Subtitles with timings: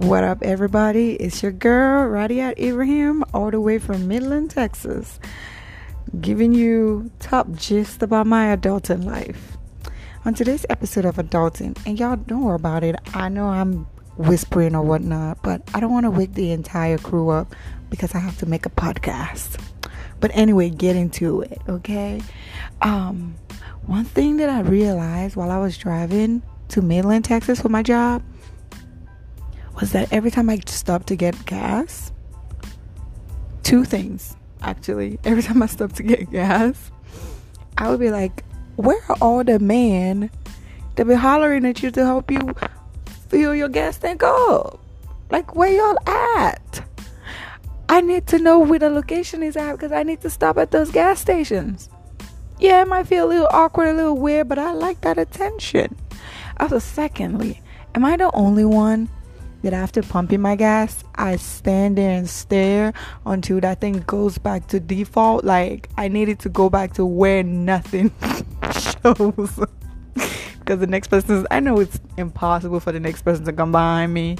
[0.00, 1.12] What up, everybody?
[1.16, 5.20] It's your girl, Radiat Ibrahim, all the way from Midland, Texas,
[6.22, 9.58] giving you top gist about my adulting life.
[10.24, 13.84] On today's episode of Adulting, and y'all don't know about it, I know I'm
[14.16, 17.54] whispering or whatnot, but I don't want to wake the entire crew up
[17.90, 19.62] because I have to make a podcast.
[20.18, 22.22] But anyway, getting to it, okay?
[22.80, 23.34] Um,
[23.84, 28.22] one thing that I realized while I was driving to Midland, Texas for my job
[29.80, 32.12] was that every time I stopped to get gas,
[33.62, 35.18] two things actually.
[35.24, 36.90] Every time I stopped to get gas,
[37.78, 38.44] I would be like,
[38.76, 40.30] Where are all the men
[40.96, 42.54] that be hollering at you to help you
[43.28, 44.80] fill your gas tank up?
[45.30, 46.86] Like, where y'all at?
[47.88, 50.70] I need to know where the location is at because I need to stop at
[50.70, 51.88] those gas stations.
[52.58, 55.96] Yeah, it might feel a little awkward, a little weird, but I like that attention.
[56.58, 57.60] Also, secondly,
[57.94, 59.08] am I the only one
[59.62, 62.92] that after pumping my gas, I stand there and stare
[63.26, 65.44] until that thing goes back to default.
[65.44, 68.12] Like I needed to go back to where nothing
[68.72, 69.60] shows.
[70.60, 73.72] Because the next person, is, I know it's impossible for the next person to come
[73.72, 74.36] behind me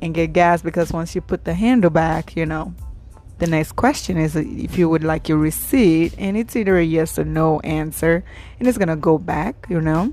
[0.00, 2.74] and get gas because once you put the handle back, you know,
[3.38, 7.18] the next question is if you would like your receipt, and it's either a yes
[7.18, 8.24] or no answer,
[8.58, 10.12] and it's gonna go back, you know,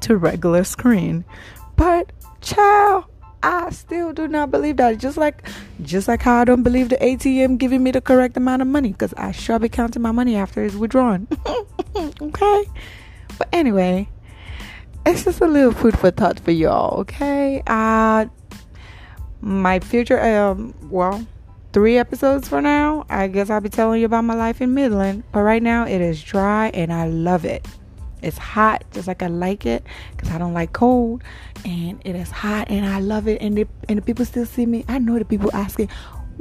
[0.00, 1.24] to regular screen.
[1.76, 3.04] But child,
[3.44, 4.96] I still do not believe that.
[4.96, 5.46] Just like,
[5.82, 8.92] just like how I don't believe the ATM giving me the correct amount of money,
[8.92, 11.28] because I shall be counting my money after it's withdrawn.
[11.96, 12.64] okay.
[13.36, 14.08] But anyway,
[15.04, 17.00] it's just a little food for thought for y'all.
[17.00, 17.62] Okay.
[17.66, 18.26] Uh,
[19.42, 21.26] my future, um, well,
[21.74, 23.04] three episodes for now.
[23.10, 25.22] I guess I'll be telling you about my life in Midland.
[25.32, 27.68] But right now, it is dry and I love it.
[28.24, 31.22] It's hot, just like I like it, because I don't like cold.
[31.64, 33.40] And it is hot, and I love it.
[33.42, 34.84] And the, and the people still see me.
[34.88, 35.88] I know the people asking,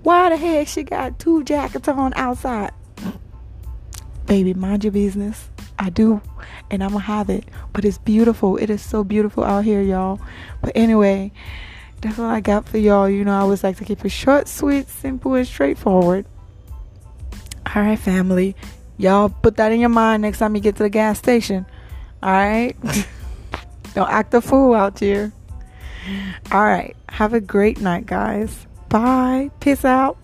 [0.04, 2.72] why the heck she got two jackets on outside?
[4.26, 5.50] Baby, mind your business.
[5.78, 6.22] I do,
[6.70, 7.46] and I'm gonna have it.
[7.74, 8.58] But it's beautiful.
[8.58, 10.22] It is so beautiful out here, y'all.
[10.62, 11.32] But anyway,
[12.02, 13.10] that's all I got for y'all.
[13.10, 16.26] You know, I always like to keep it short, sweet, simple, and straightforward.
[17.76, 18.56] All right, family.
[18.98, 21.66] Y'all put that in your mind next time you get to the gas station.
[22.24, 22.74] All right?
[23.96, 25.34] Don't act a fool out here.
[26.54, 26.96] All right.
[27.10, 28.66] Have a great night, guys.
[28.88, 29.52] Bye.
[29.60, 30.18] Peace out.